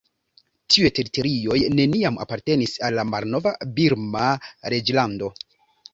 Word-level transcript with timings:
Tiuj 0.75 0.89
teritorioj 0.99 1.57
neniam 1.81 2.17
apartenis 2.25 2.73
al 2.89 2.97
la 3.01 3.07
malnova 3.11 3.53
birma 3.79 4.25
reĝlando. 4.77 5.35